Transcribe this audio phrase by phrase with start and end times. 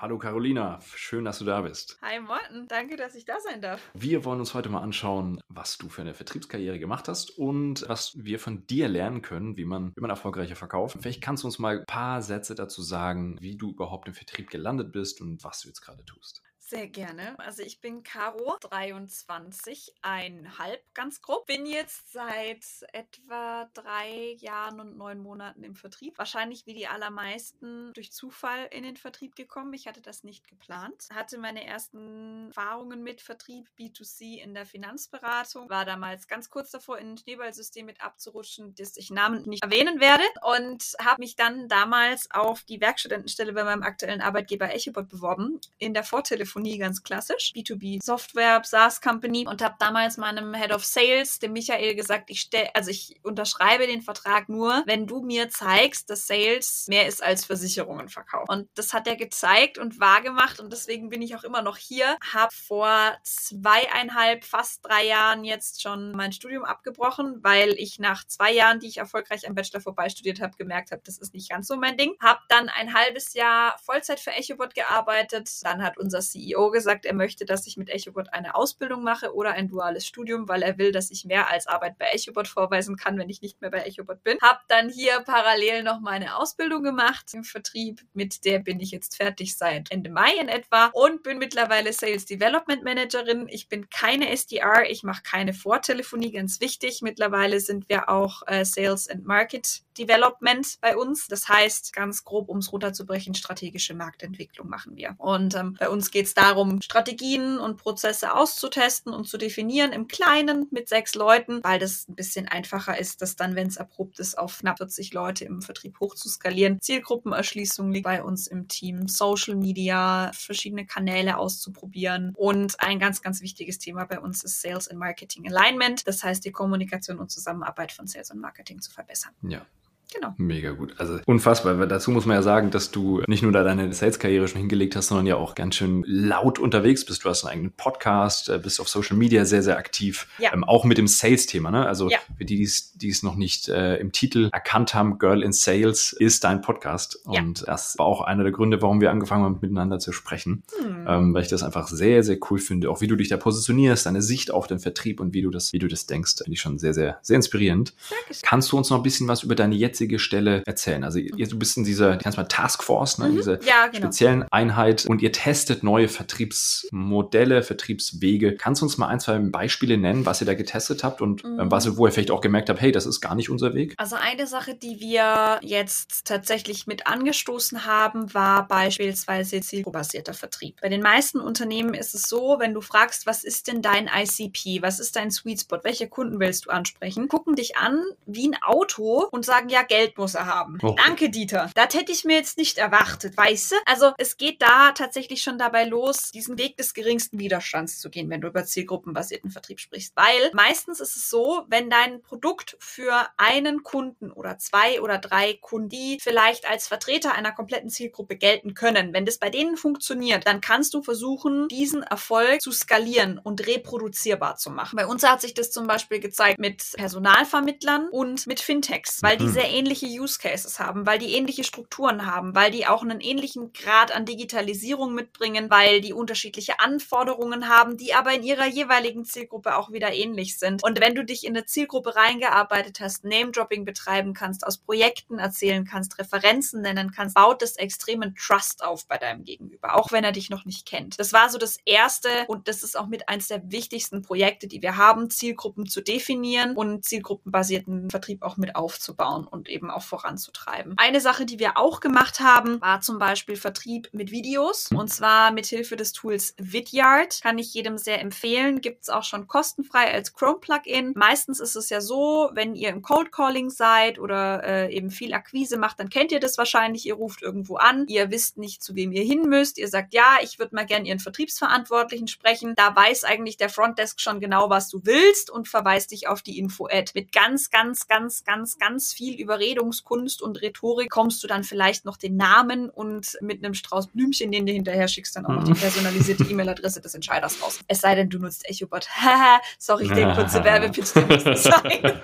[0.00, 1.98] Hallo Carolina, schön, dass du da bist.
[2.00, 3.90] Hi Morten, danke, dass ich da sein darf.
[3.92, 8.16] Wir wollen uns heute mal anschauen, was du für eine Vertriebskarriere gemacht hast und was
[8.16, 10.96] wir von dir lernen können, wie man, wie man erfolgreicher verkauft.
[11.02, 14.48] Vielleicht kannst du uns mal ein paar Sätze dazu sagen, wie du überhaupt im Vertrieb
[14.48, 16.42] gelandet bist und was du jetzt gerade tust.
[16.70, 17.36] Sehr gerne.
[17.38, 21.46] Also ich bin Caro, 23, einhalb ganz grob.
[21.46, 26.16] Bin jetzt seit etwa drei Jahren und neun Monaten im Vertrieb.
[26.16, 29.72] Wahrscheinlich wie die allermeisten durch Zufall in den Vertrieb gekommen.
[29.74, 31.08] Ich hatte das nicht geplant.
[31.12, 35.68] Hatte meine ersten Erfahrungen mit Vertrieb B2C in der Finanzberatung.
[35.68, 39.98] War damals ganz kurz davor, in ein Schneeballsystem mit abzurutschen, das ich namentlich nicht erwähnen
[39.98, 40.22] werde.
[40.42, 45.60] Und habe mich dann damals auf die Werkstudentenstelle bei meinem aktuellen Arbeitgeber Echobot beworben.
[45.78, 50.72] In der Vortelefonie Telefonie ganz klassisch, B2B Software, SaaS Company und habe damals meinem Head
[50.72, 55.22] of Sales, dem Michael, gesagt, ich stelle, also ich unterschreibe den Vertrag nur, wenn du
[55.22, 58.50] mir zeigst, dass Sales mehr ist als Versicherungen verkaufen.
[58.50, 62.16] Und das hat er gezeigt und wahrgemacht und deswegen bin ich auch immer noch hier.
[62.32, 68.52] Habe vor zweieinhalb, fast drei Jahren jetzt schon mein Studium abgebrochen, weil ich nach zwei
[68.52, 71.76] Jahren, die ich erfolgreich am Bachelor vorbeistudiert habe, gemerkt habe, das ist nicht ganz so
[71.76, 72.14] mein Ding.
[72.20, 75.48] Habe dann ein halbes Jahr Vollzeit für EchoBot gearbeitet.
[75.62, 79.34] Dann hat unser CEO CEO gesagt, er möchte, dass ich mit EchoBot eine Ausbildung mache
[79.34, 82.96] oder ein duales Studium, weil er will, dass ich mehr als Arbeit bei EchoBot vorweisen
[82.96, 84.38] kann, wenn ich nicht mehr bei EchoBot bin.
[84.40, 88.02] Hab dann hier parallel noch meine Ausbildung gemacht im Vertrieb.
[88.12, 92.26] Mit der bin ich jetzt fertig seit Ende Mai in etwa und bin mittlerweile Sales
[92.26, 93.46] Development Managerin.
[93.48, 97.00] Ich bin keine SDR, ich mache keine Vortelefonie, ganz wichtig.
[97.02, 101.28] Mittlerweile sind wir auch äh, Sales and Market Development bei uns.
[101.28, 105.14] Das heißt, ganz grob, um es runterzubrechen, strategische Marktentwicklung machen wir.
[105.18, 110.08] Und ähm, bei uns geht es darum, Strategien und Prozesse auszutesten und zu definieren im
[110.08, 114.18] Kleinen mit sechs Leuten, weil das ein bisschen einfacher ist, das dann, wenn es erprobt
[114.18, 116.80] ist, auf knapp 40 Leute im Vertrieb hochzuskalieren.
[116.80, 122.32] Zielgruppenerschließung liegt bei uns im Team, Social Media, verschiedene Kanäle auszuprobieren.
[122.36, 126.06] Und ein ganz, ganz wichtiges Thema bei uns ist Sales and Marketing Alignment.
[126.06, 129.32] Das heißt, die Kommunikation und Zusammenarbeit von Sales und Marketing zu verbessern.
[129.42, 129.64] Ja,
[130.12, 130.34] Genau.
[130.38, 130.94] Mega gut.
[130.98, 131.78] Also unfassbar.
[131.78, 134.96] Weil dazu muss man ja sagen, dass du nicht nur da deine Sales-Karriere schon hingelegt
[134.96, 137.24] hast, sondern ja auch ganz schön laut unterwegs bist.
[137.24, 140.26] Du hast einen eigenen Podcast, äh, bist auf Social Media sehr, sehr aktiv.
[140.38, 140.52] Ja.
[140.52, 141.70] Ähm, auch mit dem Sales-Thema.
[141.70, 141.86] Ne?
[141.86, 142.18] Also ja.
[142.36, 146.44] für die, die es noch nicht äh, im Titel erkannt haben, Girl in Sales ist
[146.44, 147.20] dein Podcast.
[147.30, 147.40] Ja.
[147.40, 150.64] Und das war auch einer der Gründe, warum wir angefangen haben, miteinander zu sprechen.
[150.82, 151.06] Hm.
[151.06, 152.90] Ähm, weil ich das einfach sehr, sehr cool finde.
[152.90, 155.72] Auch wie du dich da positionierst, deine Sicht auf den Vertrieb und wie du das,
[155.72, 157.94] wie du das denkst, finde ich schon sehr, sehr, sehr inspirierend.
[158.10, 158.42] Dankeschön.
[158.42, 161.04] Kannst du uns noch ein bisschen was über deine jetzige jetzige Stelle erzählen?
[161.04, 163.36] Also ihr, du bist in dieser, die mal Taskforce, ne, mhm.
[163.36, 164.06] diese ja, genau.
[164.06, 168.56] speziellen Einheit und ihr testet neue Vertriebsmodelle, Vertriebswege.
[168.56, 171.56] Kannst du uns mal ein, zwei Beispiele nennen, was ihr da getestet habt und ähm,
[171.56, 171.70] mhm.
[171.70, 173.94] was, wo ihr vielleicht auch gemerkt habt, hey, das ist gar nicht unser Weg?
[173.98, 180.80] Also eine Sache, die wir jetzt tatsächlich mit angestoßen haben, war beispielsweise zielgruppebasierter Vertrieb.
[180.80, 184.82] Bei den meisten Unternehmen ist es so, wenn du fragst, was ist denn dein ICP,
[184.82, 188.62] was ist dein Sweet Spot, welche Kunden willst du ansprechen, gucken dich an wie ein
[188.62, 190.78] Auto und sagen, ja, Geld muss er haben.
[190.82, 190.94] Oh.
[190.96, 191.68] Danke, Dieter.
[191.74, 193.76] Das hätte ich mir jetzt nicht erwartet, weißt du?
[193.86, 198.30] Also es geht da tatsächlich schon dabei los, diesen Weg des geringsten Widerstands zu gehen,
[198.30, 200.14] wenn du über zielgruppenbasierten Vertrieb sprichst.
[200.14, 205.54] Weil meistens ist es so, wenn dein Produkt für einen Kunden oder zwei oder drei
[205.60, 210.46] Kunden, die vielleicht als Vertreter einer kompletten Zielgruppe gelten können, wenn das bei denen funktioniert,
[210.46, 214.96] dann kannst du versuchen, diesen Erfolg zu skalieren und reproduzierbar zu machen.
[214.96, 219.44] Bei uns hat sich das zum Beispiel gezeigt mit Personalvermittlern und mit Fintechs, weil die
[219.44, 219.52] mhm.
[219.52, 223.72] sehr ähnliche Use Cases haben, weil die ähnliche Strukturen haben, weil die auch einen ähnlichen
[223.72, 229.76] Grad an Digitalisierung mitbringen, weil die unterschiedliche Anforderungen haben, die aber in ihrer jeweiligen Zielgruppe
[229.76, 230.84] auch wieder ähnlich sind.
[230.84, 235.86] Und wenn du dich in eine Zielgruppe reingearbeitet hast, Name-Dropping betreiben kannst, aus Projekten erzählen
[235.86, 240.32] kannst, Referenzen nennen kannst, baut das extremen Trust auf bei deinem Gegenüber, auch wenn er
[240.32, 241.18] dich noch nicht kennt.
[241.18, 244.82] Das war so das erste und das ist auch mit eins der wichtigsten Projekte, die
[244.82, 250.94] wir haben, Zielgruppen zu definieren und zielgruppenbasierten Vertrieb auch mit aufzubauen und eben auch voranzutreiben.
[250.96, 255.50] Eine Sache, die wir auch gemacht haben, war zum Beispiel Vertrieb mit Videos und zwar
[255.50, 257.40] mit Hilfe des Tools Vidyard.
[257.42, 258.80] Kann ich jedem sehr empfehlen.
[258.80, 261.12] Gibt es auch schon kostenfrei als Chrome-Plugin.
[261.16, 265.34] Meistens ist es ja so, wenn ihr im Cold Calling seid oder äh, eben viel
[265.34, 267.06] Akquise macht, dann kennt ihr das wahrscheinlich.
[267.06, 269.78] Ihr ruft irgendwo an, ihr wisst nicht, zu wem ihr hin müsst.
[269.78, 272.74] Ihr sagt, ja, ich würde mal gern Ihren Vertriebsverantwortlichen sprechen.
[272.76, 276.58] Da weiß eigentlich der Frontdesk schon genau, was du willst und verweist dich auf die
[276.58, 281.64] Info-Ad mit ganz, ganz, ganz, ganz, ganz viel über Überredungskunst und Rhetorik kommst du dann
[281.64, 285.54] vielleicht noch den Namen und mit einem Strauß Blümchen, den du hinterher schickst, dann auch
[285.54, 285.78] noch die mhm.
[285.78, 287.80] personalisierte E-Mail-Adresse des Entscheiders raus.
[287.88, 289.08] Es sei denn, du nutzt EchoBot.
[289.78, 292.20] Sorry, der kurze Werbepitch, der muss sein.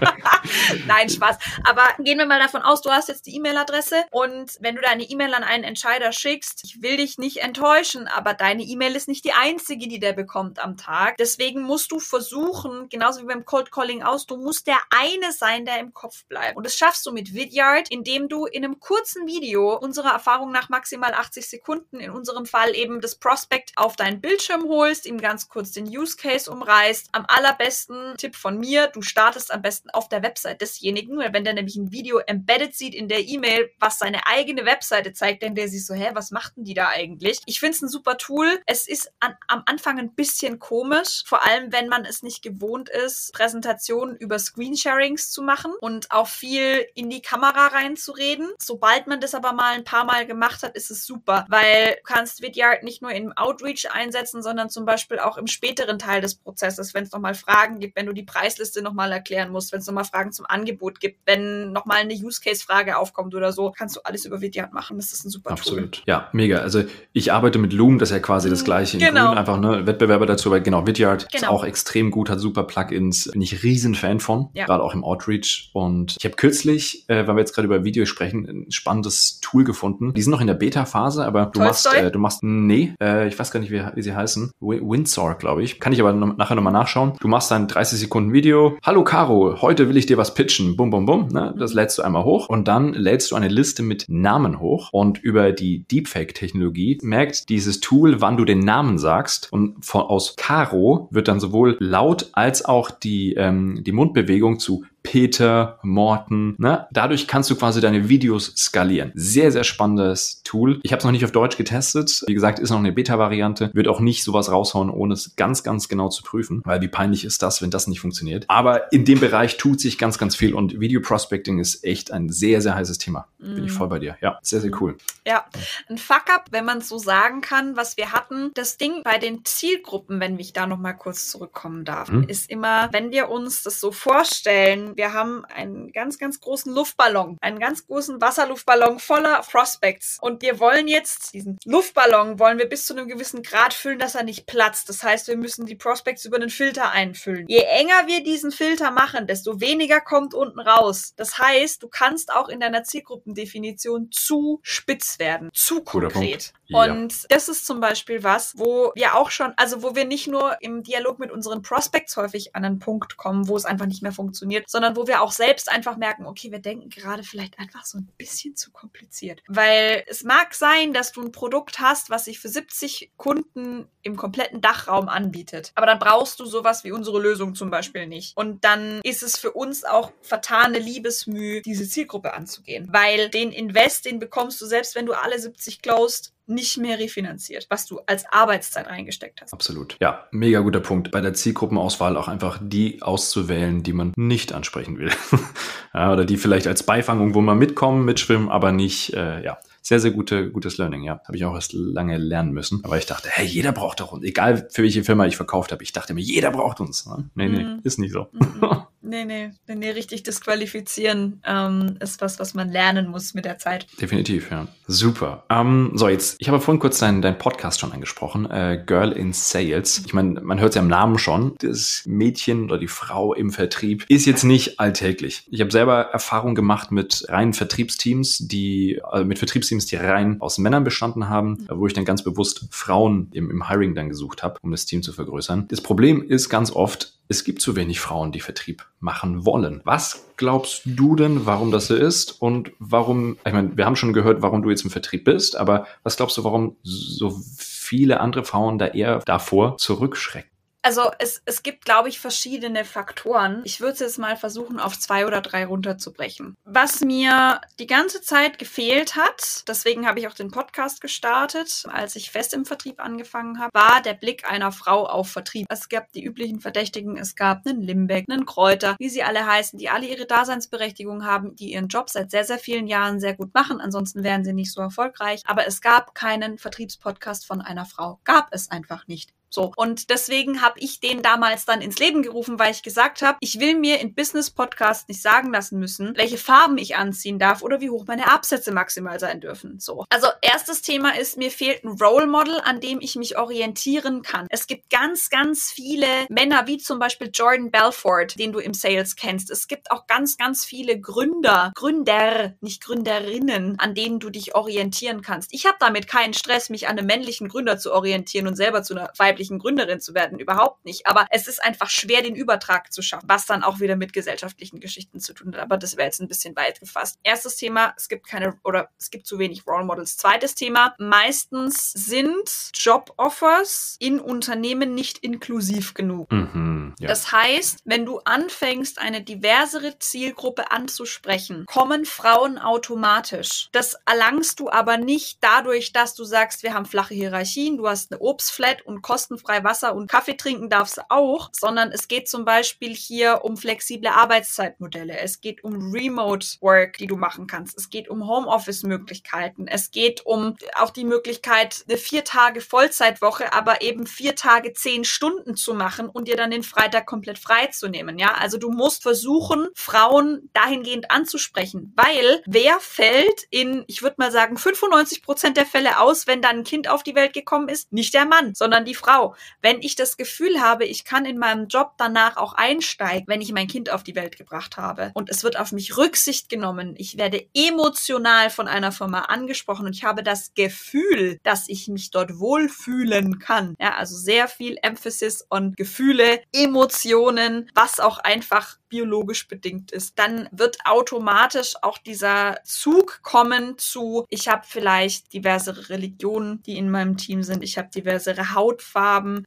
[0.86, 1.36] Nein, Spaß.
[1.64, 5.02] Aber gehen wir mal davon aus, du hast jetzt die E-Mail-Adresse und wenn du deine
[5.02, 9.24] E-Mail an einen Entscheider schickst, ich will dich nicht enttäuschen, aber deine E-Mail ist nicht
[9.24, 11.16] die einzige, die der bekommt am Tag.
[11.16, 15.64] Deswegen musst du versuchen, genauso wie beim Cold Calling aus, du musst der eine sein,
[15.64, 16.56] der im Kopf bleibt.
[16.56, 20.68] Und das schaffst du mit Vidyard, indem du in einem kurzen Video, unserer Erfahrung nach
[20.68, 25.48] maximal 80 Sekunden, in unserem Fall eben das Prospect auf deinen Bildschirm holst, ihm ganz
[25.48, 27.08] kurz den Use Case umreißt.
[27.12, 31.44] Am allerbesten Tipp von mir, du startest am besten auf der Website desjenigen, weil wenn
[31.44, 35.54] der nämlich ein Video embedded sieht in der E-Mail, was seine eigene Webseite zeigt, dann
[35.54, 37.40] der sich so, hä, was machten die da eigentlich?
[37.46, 38.60] Ich finde es ein super Tool.
[38.66, 42.90] Es ist an, am Anfang ein bisschen komisch, vor allem wenn man es nicht gewohnt
[42.90, 48.48] ist, Präsentationen über Screensharings zu machen und auch viel in die Kamera reinzureden.
[48.58, 52.02] Sobald man das aber mal ein paar Mal gemacht hat, ist es super, weil du
[52.04, 56.34] kannst Vidyard nicht nur im Outreach einsetzen, sondern zum Beispiel auch im späteren Teil des
[56.34, 59.86] Prozesses, wenn es nochmal Fragen gibt, wenn du die Preisliste nochmal erklären musst, wenn es
[59.86, 64.24] nochmal Fragen zum Angebot gibt, wenn nochmal eine Use-Case-Frage aufkommt oder so, kannst du alles
[64.24, 64.96] über Vidyard machen.
[64.96, 65.92] Das ist ein super Absolut.
[65.92, 66.02] Tool.
[66.06, 66.58] Ja, mega.
[66.58, 69.28] Also ich arbeite mit Loom, das ist ja quasi das mhm, gleiche in genau.
[69.28, 71.42] Grün, einfach ne, Wettbewerber dazu, weil genau, Vidyard genau.
[71.44, 74.66] ist auch extrem gut, hat super Plugins, bin ich riesen Fan von, ja.
[74.66, 78.06] gerade auch im Outreach und ich habe kürzlich, äh, weil wir jetzt gerade über Video
[78.06, 80.12] sprechen, ein spannendes Tool gefunden.
[80.14, 81.92] Die sind noch in der Beta-Phase, aber du Tolstoy?
[81.92, 85.34] machst, äh, du machst, nee, äh, ich weiß gar nicht, wie, wie sie heißen, Windsor,
[85.36, 85.80] glaube ich.
[85.80, 87.12] Kann ich aber noch, nachher nochmal nachschauen.
[87.20, 88.76] Du machst ein 30 Sekunden Video.
[88.82, 90.76] Hallo Caro, heute will ich dir was pitchen.
[90.76, 91.28] Bum, bum, bum.
[91.28, 91.54] Ne?
[91.58, 95.18] Das lädst du einmal hoch und dann lädst du eine Liste mit Namen hoch und
[95.18, 101.08] über die Deepfake-Technologie merkt dieses Tool, wann du den Namen sagst und von, aus Caro
[101.10, 106.56] wird dann sowohl laut als auch die, ähm, die Mundbewegung zu Peter, Morten.
[106.58, 106.88] Ne?
[106.90, 109.12] Dadurch kannst du quasi deine Videos skalieren.
[109.14, 110.80] Sehr, sehr spannendes Tool.
[110.82, 112.24] Ich habe es noch nicht auf Deutsch getestet.
[112.26, 113.70] Wie gesagt, ist noch eine Beta-Variante.
[113.72, 116.60] Wird auch nicht sowas raushauen, ohne es ganz, ganz genau zu prüfen.
[116.64, 118.46] Weil wie peinlich ist das, wenn das nicht funktioniert.
[118.48, 120.54] Aber in dem Bereich tut sich ganz, ganz viel.
[120.54, 123.28] Und Video Prospecting ist echt ein sehr, sehr heißes Thema.
[123.38, 123.76] Bin ich mhm.
[123.76, 124.16] voll bei dir.
[124.20, 124.96] Ja, sehr, sehr cool.
[125.24, 125.44] Ja,
[125.88, 128.50] ein Fuck-up, wenn man es so sagen kann, was wir hatten.
[128.54, 132.24] Das Ding bei den Zielgruppen, wenn ich da noch mal kurz zurückkommen darf, hm?
[132.24, 137.38] ist immer, wenn wir uns das so vorstellen, wir haben einen ganz, ganz großen Luftballon,
[137.40, 140.18] einen ganz großen Wasserluftballon voller Prospects.
[140.20, 144.14] Und wir wollen jetzt diesen Luftballon, wollen wir bis zu einem gewissen Grad füllen, dass
[144.14, 144.88] er nicht platzt.
[144.88, 147.46] Das heißt, wir müssen die Prospects über einen Filter einfüllen.
[147.48, 151.12] Je enger wir diesen Filter machen, desto weniger kommt unten raus.
[151.16, 156.52] Das heißt, du kannst auch in deiner Zielgruppendefinition zu spitz werden, zu konkret.
[156.72, 157.26] Und ja.
[157.28, 160.82] das ist zum Beispiel was, wo wir auch schon, also wo wir nicht nur im
[160.82, 164.68] Dialog mit unseren Prospects häufig an einen Punkt kommen, wo es einfach nicht mehr funktioniert,
[164.76, 168.12] sondern wo wir auch selbst einfach merken, okay, wir denken gerade vielleicht einfach so ein
[168.18, 169.42] bisschen zu kompliziert.
[169.48, 174.18] Weil es mag sein, dass du ein Produkt hast, was sich für 70 Kunden im
[174.18, 175.72] kompletten Dachraum anbietet.
[175.76, 178.36] Aber dann brauchst du sowas wie unsere Lösung zum Beispiel nicht.
[178.36, 182.90] Und dann ist es für uns auch vertane Liebesmüh, diese Zielgruppe anzugehen.
[182.92, 187.66] Weil den Invest, den bekommst du selbst, wenn du alle 70 closed, nicht mehr refinanziert,
[187.70, 189.52] was du als Arbeitszeit reingesteckt hast.
[189.52, 189.96] Absolut.
[190.00, 191.10] Ja, mega guter Punkt.
[191.10, 195.10] Bei der Zielgruppenauswahl auch einfach die auszuwählen, die man nicht ansprechen will.
[195.94, 200.00] ja, oder die vielleicht als Beifangung, wo man mitkommen, mitschwimmen, aber nicht, äh, ja, sehr,
[200.00, 201.20] sehr gute, gutes Learning, ja.
[201.24, 202.84] Habe ich auch erst lange lernen müssen.
[202.84, 204.24] Aber ich dachte, hey, jeder braucht doch uns.
[204.24, 205.84] Egal für welche Firma ich verkauft habe.
[205.84, 207.06] Ich dachte mir, jeder braucht uns.
[207.06, 207.30] Ne?
[207.36, 207.80] Nee, nee, mm.
[207.84, 208.26] ist nicht so.
[208.32, 208.64] Mm.
[209.08, 213.86] Nee, nee, nee, richtig disqualifizieren ähm, ist was, was man lernen muss mit der Zeit.
[214.00, 214.66] Definitiv, ja.
[214.88, 215.44] Super.
[215.48, 219.32] Ähm, so, jetzt, ich habe vorhin kurz deinen dein Podcast schon angesprochen, äh, Girl in
[219.32, 220.02] Sales.
[220.04, 221.54] Ich meine, man hört es ja im Namen schon.
[221.60, 225.46] Das Mädchen oder die Frau im Vertrieb ist jetzt nicht alltäglich.
[225.52, 230.58] Ich habe selber Erfahrung gemacht mit reinen Vertriebsteams, die, äh, mit Vertriebsteams, die rein aus
[230.58, 231.66] Männern bestanden haben, mhm.
[231.70, 235.02] wo ich dann ganz bewusst Frauen im, im Hiring dann gesucht habe, um das Team
[235.02, 235.68] zu vergrößern.
[235.68, 239.80] Das Problem ist ganz oft, es gibt zu wenig Frauen, die Vertrieb machen wollen.
[239.84, 244.12] Was glaubst du denn, warum das so ist und warum, ich meine, wir haben schon
[244.12, 248.44] gehört, warum du jetzt im Vertrieb bist, aber was glaubst du, warum so viele andere
[248.44, 250.50] Frauen da eher davor zurückschrecken?
[250.86, 253.60] Also es, es gibt, glaube ich, verschiedene Faktoren.
[253.64, 256.54] Ich würde es jetzt mal versuchen, auf zwei oder drei runterzubrechen.
[256.64, 262.14] Was mir die ganze Zeit gefehlt hat, deswegen habe ich auch den Podcast gestartet, als
[262.14, 265.66] ich fest im Vertrieb angefangen habe, war der Blick einer Frau auf Vertrieb.
[265.70, 269.80] Es gab die üblichen Verdächtigen, es gab einen Limbeck, einen Kräuter, wie sie alle heißen,
[269.80, 273.52] die alle ihre Daseinsberechtigung haben, die ihren Job seit sehr, sehr vielen Jahren sehr gut
[273.54, 273.80] machen.
[273.80, 275.42] Ansonsten wären sie nicht so erfolgreich.
[275.46, 278.20] Aber es gab keinen Vertriebspodcast von einer Frau.
[278.22, 279.32] Gab es einfach nicht.
[279.56, 279.72] So.
[279.74, 283.58] Und deswegen habe ich den damals dann ins Leben gerufen, weil ich gesagt habe, ich
[283.58, 287.80] will mir in Business Podcast nicht sagen lassen müssen, welche Farben ich anziehen darf oder
[287.80, 289.80] wie hoch meine Absätze maximal sein dürfen.
[289.80, 290.04] So.
[290.10, 294.46] Also erstes Thema ist, mir fehlt ein Role Model, an dem ich mich orientieren kann.
[294.50, 299.16] Es gibt ganz, ganz viele Männer, wie zum Beispiel Jordan Belfort, den du im Sales
[299.16, 299.50] kennst.
[299.50, 305.22] Es gibt auch ganz, ganz viele Gründer, Gründer, nicht Gründerinnen, an denen du dich orientieren
[305.22, 305.54] kannst.
[305.54, 308.94] Ich habe damit keinen Stress, mich an einem männlichen Gründer zu orientieren und selber zu
[308.94, 310.38] einer weiblichen Gründerin zu werden.
[310.38, 311.06] Überhaupt nicht.
[311.06, 314.80] Aber es ist einfach schwer, den Übertrag zu schaffen, was dann auch wieder mit gesellschaftlichen
[314.80, 315.62] Geschichten zu tun hat.
[315.62, 317.18] Aber das wäre jetzt ein bisschen weit gefasst.
[317.22, 320.16] Erstes Thema, es gibt keine oder es gibt zu wenig Role Models.
[320.16, 326.30] Zweites Thema, meistens sind Job-Offers in Unternehmen nicht inklusiv genug.
[326.30, 327.08] Mhm, ja.
[327.08, 333.68] Das heißt, wenn du anfängst, eine diversere Zielgruppe anzusprechen, kommen Frauen automatisch.
[333.72, 338.12] Das erlangst du aber nicht dadurch, dass du sagst, wir haben flache Hierarchien, du hast
[338.12, 342.94] eine Obstflat und kostenfrei Wasser und Kaffee trinken darfst auch, sondern es geht zum Beispiel
[342.94, 345.18] hier um flexible Arbeitszeitmodelle.
[345.18, 347.76] Es geht um Remote Work, die du machen kannst.
[347.76, 349.66] Es geht um Homeoffice-Möglichkeiten.
[349.66, 355.04] Es geht um auch die Möglichkeit, eine vier Tage Vollzeitwoche, aber eben vier Tage zehn
[355.04, 358.18] Stunden zu machen und dir dann den Freitag komplett frei zu nehmen.
[358.18, 364.30] Ja, also du musst versuchen, Frauen dahingehend anzusprechen, weil wer fällt in, ich würde mal
[364.30, 367.92] sagen, 95 Prozent der Fälle aus, wenn dann ein Kind auf die Welt gekommen ist?
[367.92, 369.15] Nicht der Mann, sondern die Frau.
[369.62, 373.52] Wenn ich das Gefühl habe, ich kann in meinem Job danach auch einsteigen, wenn ich
[373.52, 375.10] mein Kind auf die Welt gebracht habe.
[375.14, 379.94] Und es wird auf mich Rücksicht genommen, ich werde emotional von einer Firma angesprochen und
[379.94, 383.74] ich habe das Gefühl, dass ich mich dort wohlfühlen kann.
[383.80, 390.48] Ja, also sehr viel Emphasis on Gefühle, Emotionen, was auch einfach biologisch bedingt ist, dann
[390.52, 397.16] wird automatisch auch dieser Zug kommen zu, ich habe vielleicht diversere Religionen, die in meinem
[397.16, 398.96] Team sind, ich habe diversere Hautfarben,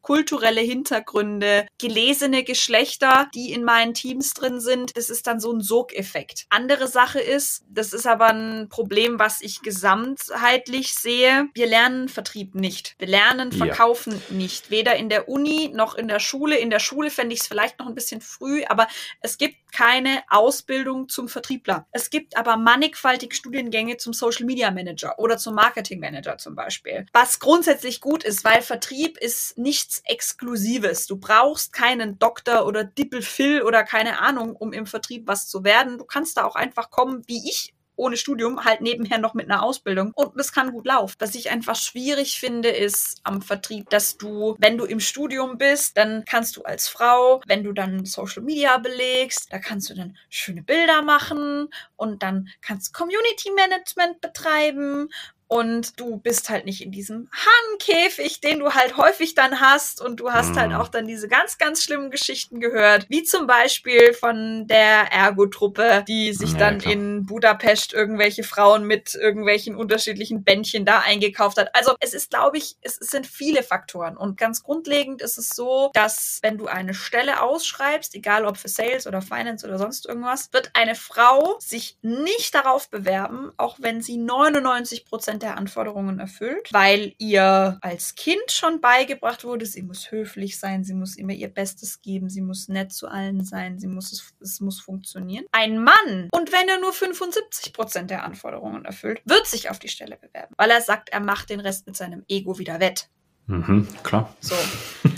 [0.01, 4.95] kulturelle Hintergründe, gelesene Geschlechter, die in meinen Teams drin sind.
[4.97, 6.45] Das ist dann so ein Sogeffekt.
[6.49, 11.47] Andere Sache ist, das ist aber ein Problem, was ich gesamtheitlich sehe.
[11.53, 12.95] Wir lernen Vertrieb nicht.
[12.99, 14.35] Wir lernen Verkaufen ja.
[14.35, 14.71] nicht.
[14.71, 16.57] Weder in der Uni noch in der Schule.
[16.57, 18.87] In der Schule fände ich es vielleicht noch ein bisschen früh, aber
[19.21, 21.87] es gibt keine Ausbildung zum Vertriebler.
[21.91, 27.05] Es gibt aber mannigfaltig Studiengänge zum Social Media Manager oder zum Marketing Manager zum Beispiel.
[27.13, 31.07] Was grundsätzlich gut ist, weil Vertrieb ist nichts Exklusives.
[31.07, 35.97] Du brauchst keinen Doktor oder Dippelfill oder keine Ahnung, um im Vertrieb was zu werden.
[35.97, 39.61] Du kannst da auch einfach kommen, wie ich ohne Studium, halt nebenher noch mit einer
[39.61, 40.11] Ausbildung.
[40.15, 41.15] Und das kann gut laufen.
[41.19, 45.97] Was ich einfach schwierig finde, ist am Vertrieb, dass du, wenn du im Studium bist,
[45.97, 50.17] dann kannst du als Frau, wenn du dann Social Media belegst, da kannst du dann
[50.29, 55.09] schöne Bilder machen und dann kannst Community Management betreiben
[55.49, 60.19] und du bist halt nicht in diesem Hahnkäfig, den du halt häufig dann hast und
[60.19, 60.73] du hast halt mhm.
[60.75, 66.05] halt auch dann diese ganz, ganz schlimmen Geschichten gehört, wie zum Beispiel von der Ergo-Truppe,
[66.07, 66.93] die sich ja, dann klar.
[66.93, 71.73] in Budapest irgendwelche Frauen mit irgendwelchen unterschiedlichen Bändchen da eingekauft hat.
[71.73, 75.49] Also es ist, glaube ich, es, es sind viele Faktoren und ganz grundlegend ist es
[75.49, 80.05] so, dass wenn du eine Stelle ausschreibst, egal ob für Sales oder Finance oder sonst
[80.05, 85.57] irgendwas, wird eine Frau sich nicht darauf bewerben, auch wenn sie 99 Prozent Prozent der
[85.57, 91.15] Anforderungen erfüllt, weil ihr als Kind schon beigebracht wurde, sie muss höflich sein, sie muss
[91.15, 94.79] immer ihr Bestes geben, sie muss nett zu allen sein, sie muss es, es muss
[94.79, 95.45] funktionieren.
[95.51, 99.89] Ein Mann, und wenn er nur 75 Prozent der Anforderungen erfüllt, wird sich auf die
[99.89, 103.09] Stelle bewerben, weil er sagt, er macht den Rest mit seinem Ego wieder wett.
[103.49, 104.31] Mhm, klar.
[104.41, 104.55] So.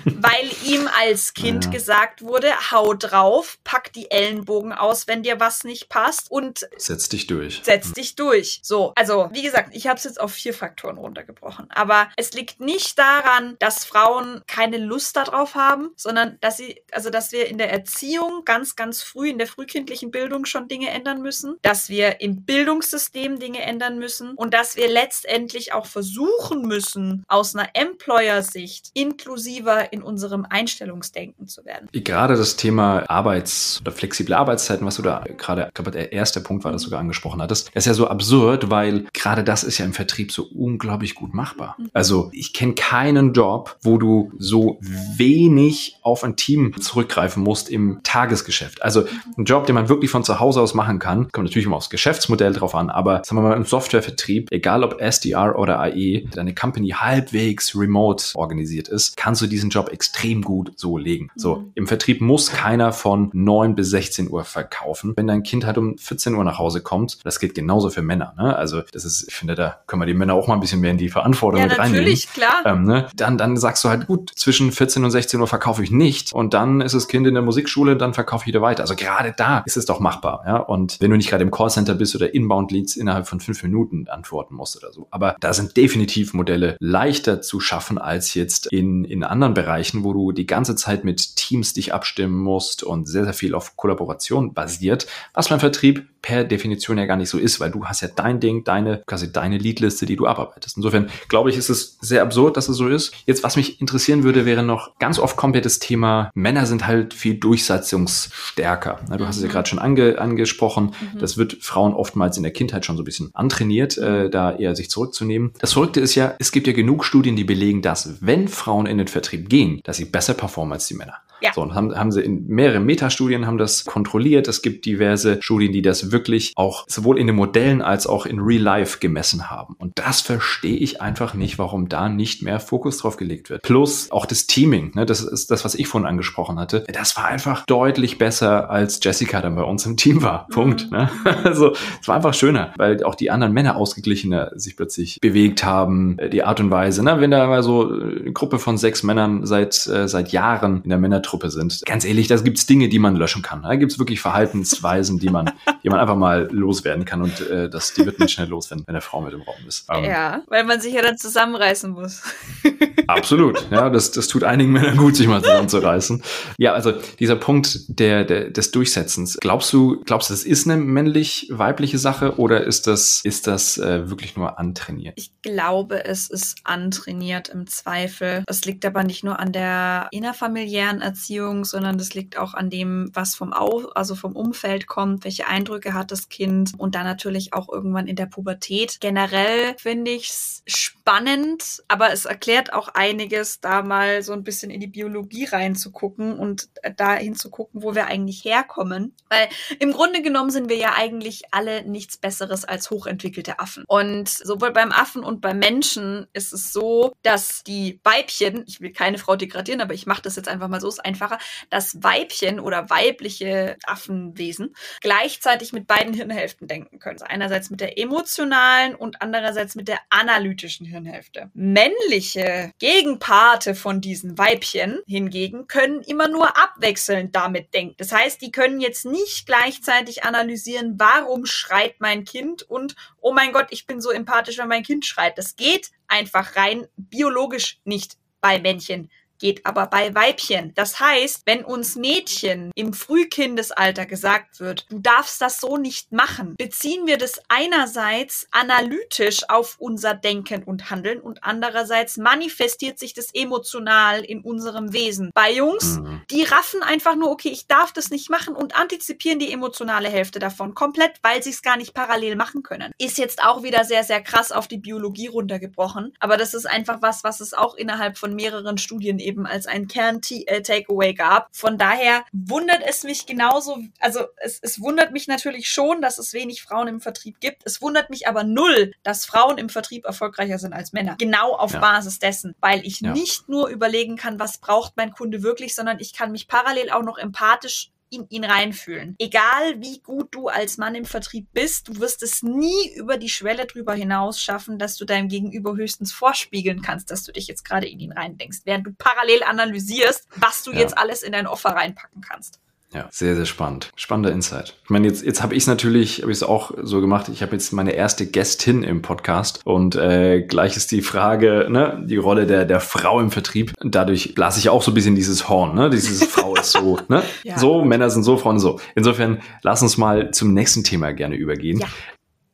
[0.05, 1.71] Weil ihm als Kind ja.
[1.71, 7.09] gesagt wurde, hau drauf, pack die Ellenbogen aus, wenn dir was nicht passt und setz
[7.09, 7.59] dich durch.
[7.63, 7.93] Setz mhm.
[7.93, 8.61] dich durch.
[8.63, 12.61] So, also wie gesagt, ich habe es jetzt auf vier Faktoren runtergebrochen, aber es liegt
[12.61, 17.57] nicht daran, dass Frauen keine Lust darauf haben, sondern dass sie also dass wir in
[17.57, 22.21] der Erziehung ganz ganz früh in der frühkindlichen Bildung schon Dinge ändern müssen, dass wir
[22.21, 28.20] im Bildungssystem Dinge ändern müssen und dass wir letztendlich auch versuchen müssen aus einer Employer
[28.21, 31.87] Steuersicht inklusiver in unserem Einstellungsdenken zu werden.
[31.91, 36.39] Gerade das Thema Arbeits- oder flexible Arbeitszeiten, was du da gerade, ich glaube, der erste
[36.39, 39.79] Punkt war, das sogar angesprochen hattest, das ist ja so absurd, weil gerade das ist
[39.79, 41.75] ja im Vertrieb so unglaublich gut machbar.
[41.79, 41.89] Mhm.
[41.93, 48.01] Also ich kenne keinen Job, wo du so wenig auf ein Team zurückgreifen musst im
[48.03, 48.83] Tagesgeschäft.
[48.83, 49.05] Also
[49.37, 51.89] ein Job, den man wirklich von zu Hause aus machen kann, kommt natürlich immer aufs
[51.89, 56.53] Geschäftsmodell drauf an, aber sagen wir mal im Softwarevertrieb, egal ob SDR oder AE, deine
[56.53, 61.25] Company halbwegs remote Burnout organisiert ist, kannst du diesen Job extrem gut so legen.
[61.35, 61.39] Mhm.
[61.39, 65.13] So, im Vertrieb muss keiner von 9 bis 16 Uhr verkaufen.
[65.15, 68.33] Wenn dein Kind halt um 14 Uhr nach Hause kommt, das geht genauso für Männer.
[68.37, 68.55] Ne?
[68.55, 70.91] Also das ist, ich finde, da können wir die Männer auch mal ein bisschen mehr
[70.91, 72.01] in die Verantwortung ja, mit reinnehmen.
[72.01, 72.65] Natürlich, klar.
[72.65, 73.07] Ähm, ne?
[73.15, 76.53] dann, dann sagst du halt, gut, zwischen 14 und 16 Uhr verkaufe ich nicht und
[76.53, 78.83] dann ist das Kind in der Musikschule, dann verkaufe ich wieder weiter.
[78.83, 80.43] Also gerade da ist es doch machbar.
[80.45, 80.57] Ja?
[80.57, 84.07] Und wenn du nicht gerade im Callcenter bist oder Inbound Leads innerhalb von fünf Minuten
[84.07, 85.07] antworten musst oder so.
[85.11, 90.13] Aber da sind definitiv Modelle leichter zu schaffen als jetzt in, in anderen Bereichen, wo
[90.13, 94.53] du die ganze Zeit mit Teams dich abstimmen musst und sehr, sehr viel auf Kollaboration
[94.53, 98.07] basiert, was beim Vertrieb per Definition ja gar nicht so ist, weil du hast ja
[98.07, 100.77] dein Ding, deine, quasi deine Leadliste, die du abarbeitest.
[100.77, 103.13] Insofern glaube ich, ist es sehr absurd, dass es so ist.
[103.25, 106.85] Jetzt, was mich interessieren würde, wäre noch ganz oft kommt ja das Thema, Männer sind
[106.85, 108.99] halt viel durchsetzungsstärker.
[109.17, 109.51] Du hast es ja mhm.
[109.51, 110.93] gerade schon ange, angesprochen.
[111.13, 111.19] Mhm.
[111.19, 114.75] Das wird Frauen oftmals in der Kindheit schon so ein bisschen antrainiert, äh, da eher
[114.75, 115.53] sich zurückzunehmen.
[115.59, 118.97] Das Verrückte ist ja, es gibt ja genug Studien, die belegen, dass wenn Frauen in
[118.97, 121.15] den Vertrieb gehen, dass sie besser performen als die Männer.
[121.41, 121.53] Ja.
[121.53, 124.47] So, und haben, haben sie in mehreren Metastudien haben das kontrolliert.
[124.47, 128.39] Es gibt diverse Studien, die das wirklich auch sowohl in den Modellen als auch in
[128.39, 129.75] Real Life gemessen haben.
[129.79, 133.63] Und das verstehe ich einfach nicht, warum da nicht mehr Fokus drauf gelegt wird.
[133.63, 136.85] Plus auch das Teaming, ne, das ist das, was ich vorhin angesprochen hatte.
[136.93, 140.47] Das war einfach deutlich besser, als Jessica dann bei uns im Team war.
[140.49, 140.53] Mhm.
[140.53, 140.91] Punkt.
[140.91, 141.09] Ne?
[141.43, 146.17] Also es war einfach schöner, weil auch die anderen Männer ausgeglichener sich plötzlich bewegt haben.
[146.31, 147.19] Die Art und Weise, ne?
[147.19, 150.99] wenn da mal so eine Gruppe von sechs Männern seit, äh, seit Jahren in der
[150.99, 151.81] Männer Truppe sind.
[151.85, 153.63] Ganz ehrlich, da gibt's Dinge, die man löschen kann.
[153.63, 155.51] Da gibt's wirklich Verhaltensweisen, die man,
[155.83, 158.79] die man einfach mal loswerden kann und äh, das, die wird man schnell los, wenn,
[158.79, 159.85] wenn eine Frau mit im Raum ist.
[159.89, 162.21] Ähm, ja, weil man sich ja dann zusammenreißen muss.
[163.07, 166.21] absolut, ja, das, das tut einigen Männern gut, sich mal zusammenzureißen.
[166.57, 169.37] Ja, also dieser Punkt der, der, des Durchsetzens.
[169.39, 174.09] Glaubst du, glaubst du, das ist eine männlich-weibliche Sache oder ist das, ist das äh,
[174.09, 175.13] wirklich nur antrainiert?
[175.15, 178.43] Ich glaube, es ist antrainiert im Zweifel.
[178.47, 181.20] Es liegt aber nicht nur an der innerfamiliären Erziehung,
[181.63, 185.93] sondern das liegt auch an dem, was vom Au also vom Umfeld kommt, welche Eindrücke
[185.93, 188.97] hat das Kind und dann natürlich auch irgendwann in der Pubertät.
[188.99, 194.71] Generell finde ich es spannend, aber es erklärt auch einiges, da mal so ein bisschen
[194.71, 199.15] in die Biologie reinzugucken und dahin zu gucken, wo wir eigentlich herkommen.
[199.29, 199.47] Weil
[199.79, 203.83] im Grunde genommen sind wir ja eigentlich alle nichts Besseres als hochentwickelte Affen.
[203.87, 208.91] Und sowohl beim Affen und beim Menschen ist es so, dass die Weibchen, ich will
[208.91, 211.39] keine Frau degradieren, aber ich mache das jetzt einfach mal so, ist einfacher,
[211.69, 217.15] dass Weibchen oder weibliche Affenwesen gleichzeitig mit beiden Hirnhälften denken können.
[217.15, 221.51] Also einerseits mit der emotionalen und andererseits mit der analytischen Hirnhälfte.
[221.53, 227.95] Männliche Gegenparte von diesen Weibchen hingegen können immer nur abwechselnd damit denken.
[227.97, 233.51] Das heißt, die können jetzt nicht gleichzeitig analysieren, warum schreit mein Kind und oh mein
[233.51, 235.37] Gott, ich bin so empathisch, wenn mein Kind schreit.
[235.37, 239.09] Das geht einfach rein biologisch nicht bei Männchen
[239.41, 240.73] geht aber bei Weibchen.
[240.75, 246.55] Das heißt, wenn uns Mädchen im Frühkindesalter gesagt wird, du darfst das so nicht machen,
[246.57, 253.33] beziehen wir das einerseits analytisch auf unser Denken und Handeln und andererseits manifestiert sich das
[253.33, 255.31] emotional in unserem Wesen.
[255.33, 256.21] Bei Jungs, mhm.
[256.29, 260.37] die raffen einfach nur, okay, ich darf das nicht machen und antizipieren die emotionale Hälfte
[260.37, 262.91] davon komplett, weil sie es gar nicht parallel machen können.
[262.99, 267.01] Ist jetzt auch wieder sehr, sehr krass auf die Biologie runtergebrochen, aber das ist einfach
[267.01, 271.47] was, was es auch innerhalb von mehreren Studien eben eben als ein Kern-Takeaway gab.
[271.55, 276.33] Von daher wundert es mich genauso, also es, es wundert mich natürlich schon, dass es
[276.33, 277.61] wenig Frauen im Vertrieb gibt.
[277.65, 281.15] Es wundert mich aber null, dass Frauen im Vertrieb erfolgreicher sind als Männer.
[281.17, 281.79] Genau auf ja.
[281.79, 283.13] Basis dessen, weil ich ja.
[283.13, 287.03] nicht nur überlegen kann, was braucht mein Kunde wirklich, sondern ich kann mich parallel auch
[287.03, 289.15] noch empathisch in ihn reinfühlen.
[289.17, 293.29] Egal wie gut du als Mann im Vertrieb bist, du wirst es nie über die
[293.29, 297.63] Schwelle drüber hinaus schaffen, dass du deinem Gegenüber höchstens vorspiegeln kannst, dass du dich jetzt
[297.63, 300.79] gerade in ihn reindenkst, während du parallel analysierst, was du ja.
[300.79, 302.59] jetzt alles in dein Offer reinpacken kannst.
[302.93, 303.89] Ja, sehr, sehr spannend.
[303.95, 304.75] Spannender Insight.
[304.83, 307.41] Ich meine, jetzt, jetzt habe ich es natürlich, habe ich es auch so gemacht, ich
[307.41, 312.17] habe jetzt meine erste Gästin im Podcast und äh, gleich ist die Frage, ne, die
[312.17, 313.73] Rolle der, der Frau im Vertrieb.
[313.81, 315.89] Dadurch blase ich auch so ein bisschen dieses Horn, ne?
[315.89, 317.23] Dieses Frau ist so, ne?
[317.43, 317.57] Ja.
[317.57, 318.79] So, Männer sind so, Frauen so.
[318.95, 321.79] Insofern, lass uns mal zum nächsten Thema gerne übergehen.
[321.79, 321.87] Ja.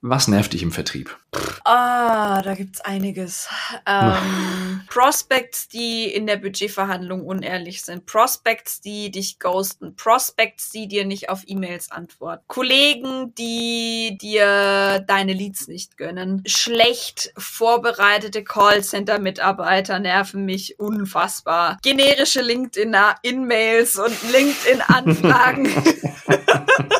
[0.01, 1.17] Was nervt dich im Vertrieb?
[1.65, 3.49] Ah, da gibt's einiges.
[3.85, 8.05] Ähm, Prospects, die in der Budgetverhandlung unehrlich sind.
[8.05, 9.95] Prospects, die dich ghosten.
[9.95, 12.43] Prospects, die dir nicht auf E-Mails antworten.
[12.47, 16.43] Kollegen, die dir deine Leads nicht gönnen.
[16.45, 21.79] Schlecht vorbereitete Callcenter-Mitarbeiter nerven mich unfassbar.
[21.81, 25.69] Generische LinkedIn-In-Mails und LinkedIn-Anfragen.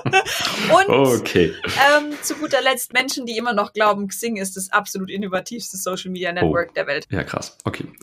[0.73, 1.53] und okay.
[1.65, 6.11] ähm, zu guter Letzt Menschen, die immer noch glauben, Xing ist das absolut innovativste Social
[6.11, 6.73] Media Network oh.
[6.75, 7.07] der Welt.
[7.09, 7.57] Ja, krass.
[7.63, 7.85] Okay.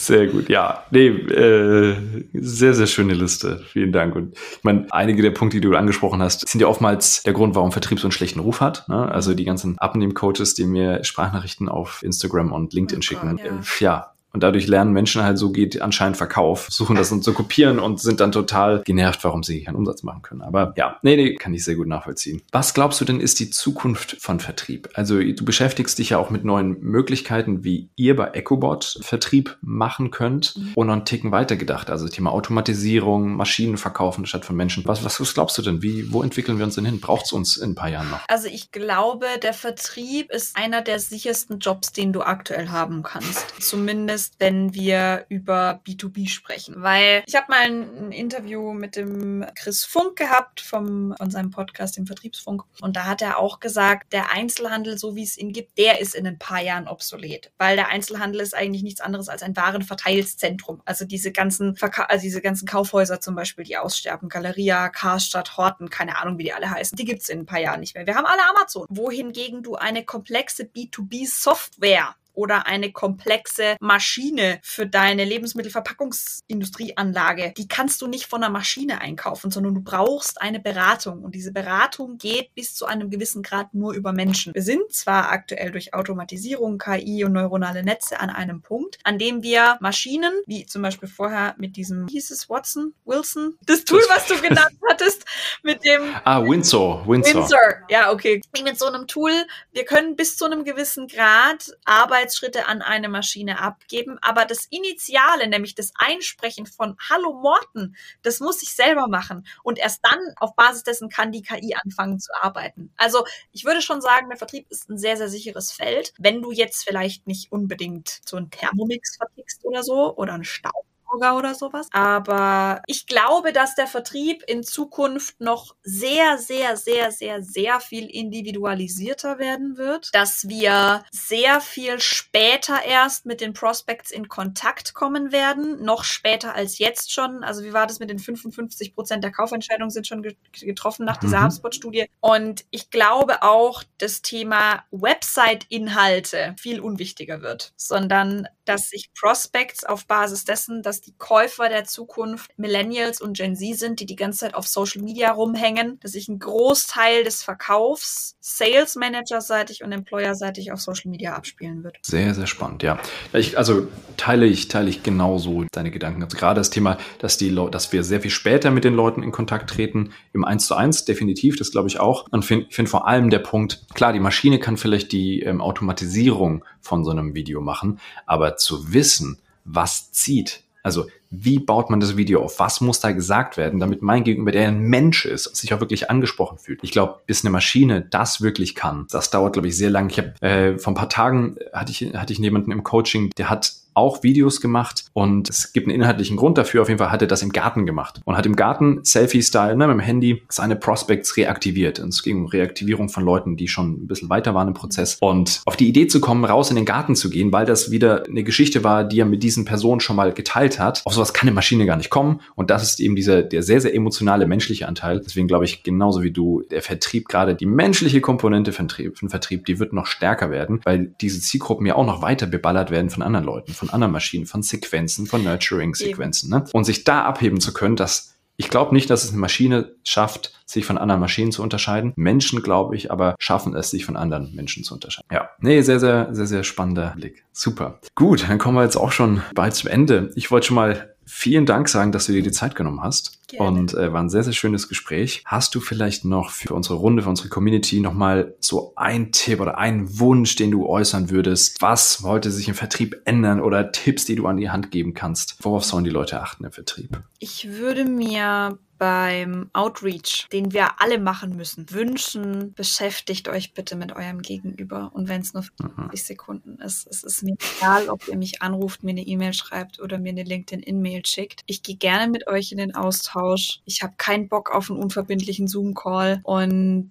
[0.00, 0.84] Sehr gut, ja.
[0.90, 1.94] Nee, äh,
[2.32, 3.62] sehr, sehr schöne Liste.
[3.70, 4.16] Vielen Dank.
[4.16, 7.54] Und ich meine, einige der Punkte, die du angesprochen hast, sind ja oftmals der Grund,
[7.54, 8.88] warum Vertrieb so einen schlechten Ruf hat.
[8.88, 9.12] Ne?
[9.12, 13.38] Also die ganzen Abnehm-Coaches, die mir Sprachnachrichten auf Instagram und LinkedIn oh schicken.
[13.38, 13.60] Ja.
[13.80, 17.78] ja, und dadurch lernen Menschen halt, so geht anscheinend Verkauf, suchen das und zu kopieren
[17.78, 20.42] und sind dann total genervt, warum sie keinen Umsatz machen können.
[20.42, 22.42] Aber ja, nee, nee, kann ich sehr gut nachvollziehen.
[22.52, 24.88] Was glaubst du denn ist die Zukunft von Vertrieb?
[24.94, 30.10] Also du beschäftigst dich ja auch mit neuen Möglichkeiten, wie ihr bei EcoBot Vertrieb machen
[30.10, 30.72] könnt mhm.
[30.74, 31.90] und noch einen Ticken weitergedacht.
[31.90, 34.84] Also Thema Automatisierung, Maschinen verkaufen statt von Menschen.
[34.86, 35.82] Was, was, was glaubst du denn?
[35.82, 37.00] Wie, wo entwickeln wir uns denn hin?
[37.00, 38.20] Braucht es uns in ein paar Jahren noch?
[38.28, 43.54] Also ich glaube, der Vertrieb ist einer der sichersten Jobs, den du aktuell haben kannst.
[43.60, 46.74] Zumindest ist, wenn wir über B2B sprechen.
[46.82, 51.96] Weil ich habe mal ein, Interview mit dem Chris Funk gehabt vom, von seinem Podcast,
[51.96, 52.64] dem Vertriebsfunk.
[52.82, 56.14] Und da hat er auch gesagt, der Einzelhandel, so wie es ihn gibt, der ist
[56.14, 57.50] in ein paar Jahren obsolet.
[57.56, 60.82] Weil der Einzelhandel ist eigentlich nichts anderes als ein Warenverteilszentrum.
[60.84, 64.28] Also diese ganzen, Verka also diese ganzen Kaufhäuser zum Beispiel, die aussterben.
[64.28, 66.96] Galeria, Karstadt, Horten, keine Ahnung, wie die alle heißen.
[66.96, 68.06] Die gibt es in ein paar Jahren nicht mehr.
[68.06, 68.86] Wir haben alle Amazon.
[68.90, 78.06] Wohingegen du eine komplexe B2B-Software oder eine komplexe Maschine für deine Lebensmittelverpackungsindustrieanlage, die kannst du
[78.06, 81.22] nicht von einer Maschine einkaufen, sondern du brauchst eine Beratung.
[81.22, 84.54] Und diese Beratung geht bis zu einem gewissen Grad nur über Menschen.
[84.54, 89.42] Wir sind zwar aktuell durch Automatisierung, KI und neuronale Netze an einem Punkt, an dem
[89.42, 94.26] wir Maschinen, wie zum Beispiel vorher mit diesem, hieß es Watson, Wilson, das Tool, was
[94.26, 95.24] du genannt hattest,
[95.62, 96.02] mit dem...
[96.24, 97.34] Ah, Windsor, Windsor.
[97.34, 98.40] Windsor, ja, okay.
[98.62, 99.32] Mit so einem Tool,
[99.72, 104.66] wir können bis zu einem gewissen Grad Arbeit Arbeitsschritte an eine Maschine abgeben, aber das
[104.66, 109.46] Initiale, nämlich das Einsprechen von Hallo Morten, das muss ich selber machen.
[109.62, 112.92] Und erst dann, auf Basis dessen, kann die KI anfangen zu arbeiten.
[112.98, 116.12] Also ich würde schon sagen, der Vertrieb ist ein sehr, sehr sicheres Feld.
[116.18, 120.89] Wenn du jetzt vielleicht nicht unbedingt so einen Thermomix vertickst oder so oder einen Staub
[121.10, 121.88] Staubsauger oder sowas.
[121.92, 128.06] Aber ich glaube, dass der Vertrieb in Zukunft noch sehr, sehr, sehr, sehr, sehr viel
[128.06, 130.10] individualisierter werden wird.
[130.12, 135.82] Dass wir sehr viel später erst mit den Prospects in Kontakt kommen werden.
[135.82, 137.44] Noch später als jetzt schon.
[137.44, 141.40] Also wie war das mit den 55 Prozent der Kaufentscheidungen sind schon getroffen nach dieser
[141.40, 141.44] mhm.
[141.44, 142.06] HubSpot-Studie.
[142.20, 150.06] Und ich glaube auch, das Thema Website-Inhalte viel unwichtiger wird, sondern dass sich Prospects auf
[150.06, 154.38] Basis dessen, dass die Käufer der Zukunft Millennials und Gen Z sind, die die ganze
[154.40, 159.90] Zeit auf Social Media rumhängen, dass sich ein Großteil des Verkaufs Sales Manager seitig und
[159.90, 161.98] Employer seitig auf Social Media abspielen wird.
[162.02, 163.00] Sehr, sehr spannend, ja.
[163.32, 166.22] Ich, also teile ich, teile ich genauso deine Gedanken.
[166.22, 169.32] Also gerade das Thema, dass die dass wir sehr viel später mit den Leuten in
[169.32, 172.26] Kontakt treten, im 1 zu 1, definitiv, das glaube ich auch.
[172.30, 176.64] Und finde find vor allem der Punkt, klar, die Maschine kann vielleicht die ähm, Automatisierung
[176.80, 182.16] von so einem Video machen, aber zu wissen, was zieht, also wie baut man das
[182.16, 182.58] Video auf?
[182.58, 186.10] Was muss da gesagt werden, damit mein Gegenüber, der ein Mensch ist, sich auch wirklich
[186.10, 186.80] angesprochen fühlt?
[186.82, 190.10] Ich glaube, bis eine Maschine das wirklich kann, das dauert, glaube ich, sehr lang.
[190.10, 193.48] Ich habe äh, vor ein paar Tagen hatte ich hatte ich jemanden im Coaching, der
[193.48, 196.82] hat auch Videos gemacht und es gibt einen inhaltlichen Grund dafür.
[196.82, 199.86] Auf jeden Fall hat er das im Garten gemacht und hat im Garten Selfie-Style ne,
[199.86, 201.98] mit dem Handy seine Prospects reaktiviert.
[201.98, 205.16] Und es ging um Reaktivierung von Leuten, die schon ein bisschen weiter waren im Prozess.
[205.20, 208.24] Und auf die Idee zu kommen, raus in den Garten zu gehen, weil das wieder
[208.26, 211.02] eine Geschichte war, die er mit diesen Personen schon mal geteilt hat.
[211.04, 212.40] Auf sowas kann eine Maschine gar nicht kommen.
[212.54, 215.20] Und das ist eben dieser, der sehr, sehr emotionale menschliche Anteil.
[215.20, 219.78] Deswegen glaube ich, genauso wie du, der Vertrieb, gerade die menschliche Komponente von Vertrieb, die
[219.78, 223.44] wird noch stärker werden, weil diese Zielgruppen ja auch noch weiter beballert werden von anderen
[223.44, 226.50] Leuten von anderen Maschinen, von Sequenzen, von Nurturing-Sequenzen.
[226.50, 226.64] Ne?
[226.72, 230.52] Und sich da abheben zu können, dass ich glaube nicht, dass es eine Maschine schafft,
[230.66, 232.12] sich von anderen Maschinen zu unterscheiden.
[232.14, 235.26] Menschen, glaube ich, aber schaffen es, sich von anderen Menschen zu unterscheiden.
[235.32, 237.46] Ja, nee, sehr, sehr, sehr, sehr spannender Blick.
[237.52, 238.00] Super.
[238.14, 240.30] Gut, dann kommen wir jetzt auch schon bald zum Ende.
[240.34, 243.38] Ich wollte schon mal vielen Dank sagen, dass du dir die Zeit genommen hast.
[243.48, 243.66] Gerne.
[243.66, 245.42] Und äh, war ein sehr, sehr schönes Gespräch.
[245.44, 249.78] Hast du vielleicht noch für unsere Runde, für unsere Community nochmal so ein Tipp oder
[249.78, 251.80] einen Wunsch, den du äußern würdest?
[251.80, 255.56] Was sollte sich im Vertrieb ändern oder Tipps, die du an die Hand geben kannst?
[255.62, 257.22] Worauf sollen die Leute achten im Vertrieb?
[257.38, 264.14] Ich würde mir beim Outreach, den wir alle machen müssen, wünschen, beschäftigt euch bitte mit
[264.14, 265.10] eurem Gegenüber.
[265.14, 266.10] Und wenn es nur 50 mhm.
[266.14, 270.18] Sekunden ist, es ist mir egal, ob ihr mich anruft, mir eine E-Mail schreibt oder
[270.18, 271.62] mir eine LinkedIn-In-Mail schickt.
[271.64, 273.80] Ich gehe gerne mit euch in den Austausch.
[273.86, 277.08] Ich habe keinen Bock auf einen unverbindlichen Zoom-Call und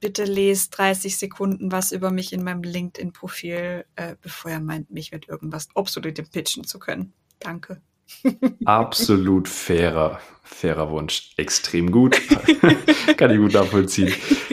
[0.00, 5.12] bitte lest 30 Sekunden was über mich in meinem LinkedIn-Profil, äh, bevor ihr meint, mich
[5.12, 7.12] mit irgendwas Absolutem pitchen zu können.
[7.38, 7.80] Danke.
[8.64, 11.30] Absolut fairer, fairer Wunsch.
[11.36, 12.20] Extrem gut.
[13.16, 14.12] Kann ich gut nachvollziehen.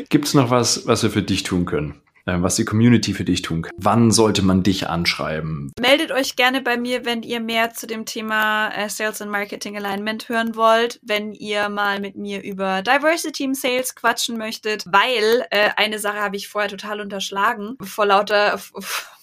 [0.10, 1.96] Gibt es noch was, was wir für dich tun können?
[2.28, 3.74] äh, was die Community für dich tun kann.
[3.78, 5.72] Wann sollte man dich anschreiben?
[5.80, 9.78] Meldet euch gerne bei mir, wenn ihr mehr zu dem Thema äh, Sales and Marketing
[9.78, 15.46] Alignment hören wollt, wenn ihr mal mit mir über Diversity im Sales quatschen möchtet, weil
[15.50, 18.60] äh, eine Sache habe ich vorher total unterschlagen, vor lauter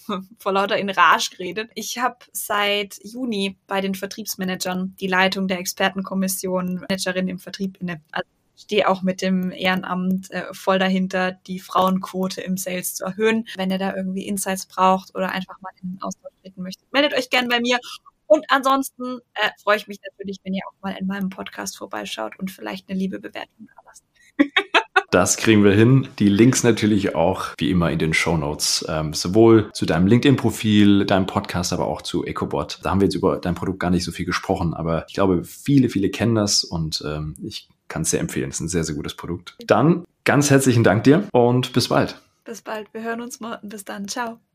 [0.38, 1.70] vor lauter in Rage geredet.
[1.74, 8.00] Ich habe seit Juni bei den Vertriebsmanagern die Leitung der Expertenkommission Managerin im Vertrieb inne.
[8.12, 13.46] Also stehe auch mit dem Ehrenamt äh, voll dahinter, die Frauenquote im Sales zu erhöhen.
[13.56, 17.14] Wenn ihr da irgendwie Insights braucht oder einfach mal in den Austausch treten möchtet, meldet
[17.14, 17.78] euch gern bei mir.
[18.26, 22.38] Und ansonsten äh, freue ich mich natürlich, wenn ihr auch mal in meinem Podcast vorbeischaut
[22.38, 24.04] und vielleicht eine liebe Bewertung da lasst.
[25.14, 26.08] Das kriegen wir hin.
[26.18, 31.04] Die Links natürlich auch wie immer in den Show Notes, ähm, sowohl zu deinem LinkedIn-Profil,
[31.06, 32.80] deinem Podcast, aber auch zu EcoBot.
[32.82, 35.44] Da haben wir jetzt über dein Produkt gar nicht so viel gesprochen, aber ich glaube,
[35.44, 38.50] viele, viele kennen das und ähm, ich kann es sehr empfehlen.
[38.50, 39.56] Es ist ein sehr, sehr gutes Produkt.
[39.68, 42.20] Dann ganz herzlichen Dank dir und bis bald.
[42.44, 42.92] Bis bald.
[42.92, 43.68] Wir hören uns morgen.
[43.68, 44.08] Bis dann.
[44.08, 44.40] Ciao.